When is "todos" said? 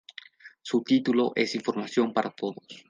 2.31-2.65